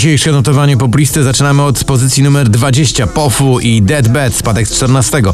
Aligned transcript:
Dzisiejsze 0.00 0.32
notowanie 0.32 0.76
poplisty 0.76 1.22
zaczynamy 1.22 1.62
od 1.62 1.84
pozycji 1.84 2.22
numer 2.22 2.48
20 2.48 3.06
Pofu 3.06 3.60
i 3.60 3.82
Dead 3.82 4.08
Bad, 4.08 4.34
spadek 4.34 4.68
z 4.68 4.76
14. 4.76 5.22
Too 5.22 5.32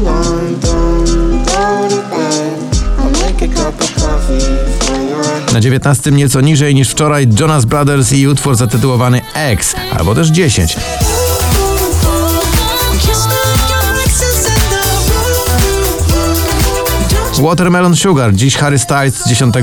long, 0.00 0.58
don't 0.60 1.44
go 1.44 1.88
to 1.88 1.96
bed. 2.16 2.82
I'll 2.98 3.10
make 3.22 3.42
a 3.42 3.48
cup 3.48 3.82
of 3.82 3.94
coffee 3.94 4.40
for 4.80 4.96
your 4.96 5.52
Na 5.52 5.60
19 5.60 6.10
nieco 6.10 6.40
niżej 6.40 6.74
niż 6.74 6.88
wczoraj 6.88 7.28
Jonas 7.40 7.64
Brothers 7.64 8.12
i 8.12 8.28
utwór 8.28 8.54
zatytułowany 8.54 9.20
X, 9.34 9.74
albo 9.98 10.14
też 10.14 10.28
10. 10.28 10.76
Watermelon 17.40 17.96
Sugar, 17.96 18.34
dziś 18.34 18.56
Harry 18.56 18.78
Styles 18.78 19.14
z 19.14 19.28
10 19.28 19.54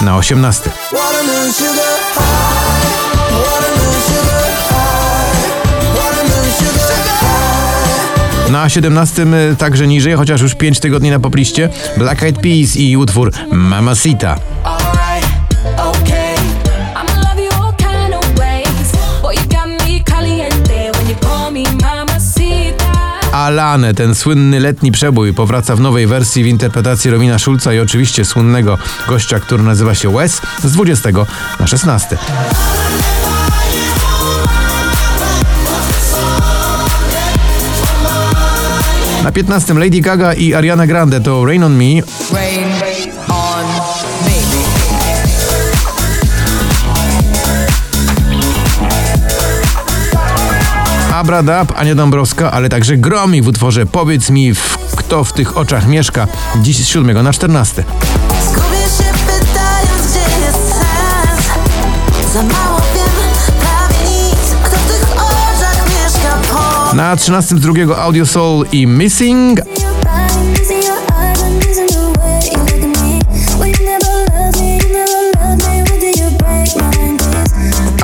na 0.00 0.16
18. 0.16 0.70
watermelon 0.92 1.52
sugar 1.52 1.74
high. 2.14 2.92
Watermelon 3.30 4.02
sugar 4.06 4.52
high. 4.68 5.96
Watermelon 5.96 6.52
sugar 6.58 7.04
high. 8.46 8.52
Na 8.52 8.68
17 8.68 9.22
y, 9.52 9.56
także 9.56 9.86
niżej, 9.86 10.14
chociaż 10.14 10.40
już 10.40 10.54
5 10.54 10.80
tygodni 10.80 11.10
na 11.10 11.20
popliście 11.20 11.68
Black 11.96 12.22
Eyed 12.22 12.36
Peas 12.38 12.76
i 12.76 12.96
utwór 12.96 13.32
Mamacita. 13.52 14.36
Alane, 23.42 23.94
ten 23.94 24.14
słynny 24.14 24.60
letni 24.60 24.92
przebój, 24.92 25.34
powraca 25.34 25.76
w 25.76 25.80
nowej 25.80 26.06
wersji 26.06 26.44
w 26.44 26.46
interpretacji 26.46 27.10
Romina 27.10 27.38
Schulza 27.38 27.74
i 27.74 27.78
oczywiście 27.78 28.24
słynnego 28.24 28.78
gościa, 29.08 29.40
który 29.40 29.62
nazywa 29.62 29.94
się 29.94 30.12
Wes 30.12 30.40
z 30.64 30.72
20 30.72 31.08
na 31.60 31.66
16. 31.66 32.18
Na 39.24 39.32
15 39.32 39.74
Lady 39.74 40.00
Gaga 40.00 40.32
i 40.32 40.54
Ariana 40.54 40.86
Grande 40.86 41.20
to 41.20 41.44
Rain 41.44 41.64
on 41.64 41.76
Me, 41.76 42.02
Rain 42.32 42.81
Abra 51.22 51.42
Dab, 51.42 51.72
Ania 51.76 51.94
Dąbrowska, 51.94 52.50
ale 52.50 52.68
także 52.68 52.96
Gromi 52.96 53.42
w 53.42 53.48
utworze 53.48 53.86
Powiedz 53.86 54.30
mi, 54.30 54.54
w, 54.54 54.78
kto 54.96 55.24
w 55.24 55.32
tych 55.32 55.56
oczach 55.56 55.88
mieszka, 55.88 56.26
dziś 56.62 56.76
z 56.76 56.88
7 56.88 57.22
na 57.22 57.32
14. 57.32 57.84
Zgubię 58.44 58.82
się 58.98 59.12
pytając, 59.26 60.10
gdzie 60.10 60.44
jest 60.46 60.58
sens. 60.68 61.46
Za 62.32 62.42
mało 62.42 62.80
wiem, 62.94 63.58
prawie 63.60 64.10
nic. 64.10 64.54
Kto 64.62 64.76
w 64.76 64.86
tych 64.88 65.12
oczach 65.12 65.84
mieszka? 65.88 66.38
Po 66.90 66.94
Na 66.96 67.16
13 67.16 67.56
z 67.56 67.60
drugiego 67.60 68.02
Audio 68.02 68.26
Soul 68.26 68.66
i 68.72 68.86
Missing, 68.86 69.60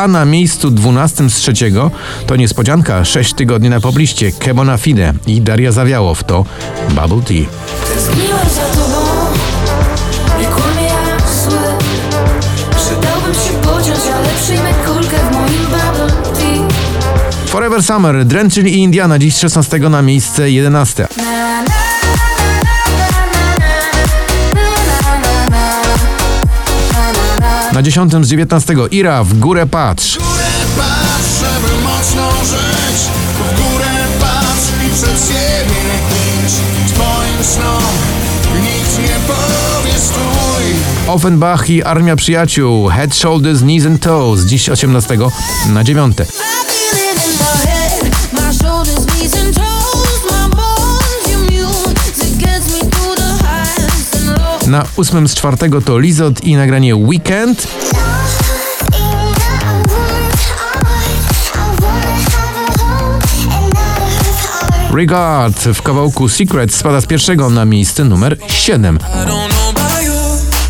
a 0.00 0.08
na 0.08 0.24
miejscu 0.24 0.70
12 0.70 1.30
z 1.30 1.34
trzeciego 1.34 1.90
to 2.26 2.36
niespodzianka. 2.36 3.04
6 3.04 3.34
tygodni 3.34 3.70
na 3.70 3.80
pobliście. 3.80 4.32
Kebona 4.32 4.76
Fide 4.76 5.12
i 5.26 5.40
Daria 5.40 5.72
Zawiałow 5.72 6.24
to 6.24 6.44
Bubble 6.88 7.22
Tea. 7.22 7.46
Forever 17.46 17.82
Summer, 17.82 18.24
Drenchill 18.24 18.66
i 18.66 18.78
Indiana 18.78 19.18
dziś 19.18 19.34
z 19.34 19.40
16 19.40 19.78
na 19.78 20.02
miejsce 20.02 20.50
11. 20.50 21.08
Na 27.80 27.84
10 27.84 28.12
z 28.12 28.28
19 28.28 28.74
Ira 28.90 29.24
w 29.24 29.38
górę 29.38 29.66
patrz. 29.66 30.18
Patrz, 30.18 31.40
żeby 31.40 31.82
mocno 31.82 32.30
żyć. 32.44 33.00
W 33.34 33.56
górę 33.56 33.86
patrz 34.20 34.86
i 34.86 34.94
przed 34.94 35.28
siebie 35.28 35.80
idź 36.46 36.92
Twoim 36.92 37.44
snom 37.44 37.82
nikt 38.62 38.98
nie 38.98 39.16
powie 39.26 39.98
stój. 39.98 41.12
Offenbach 41.14 41.70
i 41.70 41.82
Armia 41.82 42.16
Przyjaciół, 42.16 42.88
Head, 42.88 43.14
Shoulders, 43.14 43.60
Knees 43.60 43.86
and 43.86 44.02
Toes. 44.02 44.40
Dziś 44.40 44.68
18 44.68 45.18
na 45.68 45.84
9. 45.84 46.16
Na 54.70 54.86
8 54.96 55.28
z 55.28 55.34
4 55.34 55.56
to 55.84 55.98
Lizot 55.98 56.44
i 56.44 56.56
nagranie 56.56 56.96
Weekend. 56.96 57.68
Regard 64.94 65.58
w 65.58 65.82
kawałku 65.82 66.28
Secret 66.28 66.74
spada 66.74 67.00
z 67.00 67.06
pierwszego 67.06 67.50
na 67.50 67.64
miejsce 67.64 68.04
numer 68.04 68.36
7. 68.48 68.96
I 68.96 68.98
don't 68.98 69.26
know 69.26 69.70
about 69.70 70.02
you, 70.02 70.12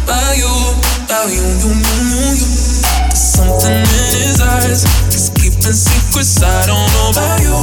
about 0.04 0.38
you, 0.38 0.48
about 1.04 1.32
you, 1.32 1.42
you, 1.42 1.68
you, 1.68 2.10
you, 2.10 2.36
you. 2.36 2.46
There's 3.08 3.32
something 3.36 3.70
in 3.70 4.28
his 4.28 4.40
eyes, 4.40 4.84
he's 5.10 5.30
keeping 5.34 5.74
secrets. 5.74 6.42
I 6.42 6.66
don't 6.66 6.92
know 6.92 7.10
about 7.10 7.42
you, 7.42 7.54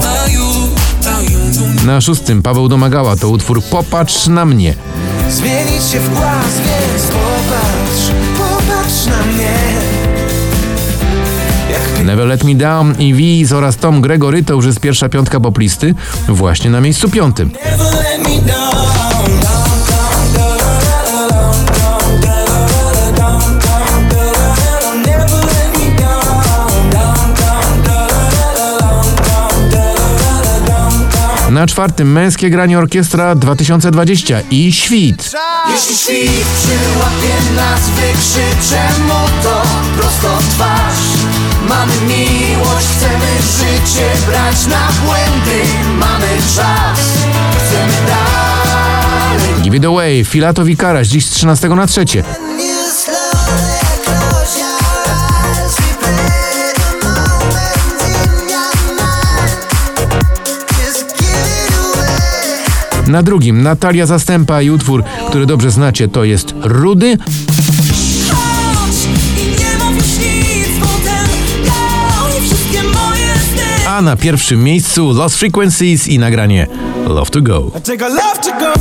about 0.00 0.32
you, 0.32 0.70
about 1.00 1.30
you, 1.30 1.38
you, 1.38 1.80
you. 1.80 1.86
Na 1.86 2.00
szóstym 2.00 2.42
Paweł 2.42 2.68
Domagała 2.68 3.16
to 3.16 3.28
utwór 3.28 3.62
Popatrz 3.62 4.26
na 4.26 4.44
mnie. 4.44 4.74
Zmienić 5.28 5.84
się 5.92 6.00
w 6.00 6.14
głaz, 6.14 6.54
więc 6.56 7.02
popatrz, 7.06 8.10
popatrz 8.38 9.06
na 9.06 9.22
mnie. 9.32 9.58
Never 12.04 12.26
Let 12.26 12.44
Me 12.44 12.54
Down 12.54 12.94
i 12.98 13.14
Wiz 13.14 13.52
oraz 13.52 13.76
Tom 13.76 14.00
Gregory 14.00 14.42
to 14.42 14.54
już 14.54 14.66
jest 14.66 14.80
pierwsza 14.80 15.08
piątka 15.08 15.40
poplisty 15.40 15.94
właśnie 16.28 16.70
na 16.70 16.80
miejscu 16.80 17.08
piątym. 17.08 17.50
Na 31.50 31.66
czwartym 31.66 32.12
męskie 32.12 32.50
granie 32.50 32.78
orkiestra 32.78 33.34
2020 33.34 34.40
i 34.50 34.72
świt. 34.72 35.32
Jeśli 35.72 35.96
świt 35.96 36.46
przyłapie 36.58 37.54
nas, 37.56 37.90
wykrzyczę 37.90 38.80
mu 39.02 39.42
to 39.42 39.62
prosto 39.96 40.36
w 40.36 40.54
twarz. 40.54 40.98
Mamy 41.68 41.92
miłość, 42.06 42.86
chcemy 42.96 43.26
życie 43.58 44.10
brać 44.26 44.66
na 44.66 44.88
błędy, 45.04 45.68
mamy 45.98 46.36
czas, 46.56 47.00
chcemy 47.58 48.06
dalej. 48.06 49.62
Give 49.62 49.74
it 49.74 49.84
away, 49.84 50.24
Filatowi 50.24 50.76
Karaś 50.76 51.08
dziś 51.08 51.26
z 51.26 51.30
13 51.30 51.68
na 51.68 51.86
3. 51.86 52.04
Na 63.08 63.22
drugim 63.22 63.62
Natalia 63.62 64.06
Zastępa 64.06 64.62
i 64.62 64.70
utwór, 64.70 65.04
który 65.28 65.46
dobrze 65.46 65.70
znacie, 65.70 66.08
to 66.08 66.24
jest 66.24 66.54
Rudy. 66.62 67.18
A 73.86 74.02
na 74.02 74.16
pierwszym 74.16 74.64
miejscu 74.64 75.12
Lost 75.12 75.36
Frequencies 75.36 76.08
i 76.08 76.18
nagranie 76.18 76.66
Love 77.06 77.30
to 77.30 77.42
Go. 77.42 77.70
Take 77.84 78.06
a 78.06 78.08
love 78.08 78.38
to 78.42 78.50
go. 78.58 78.72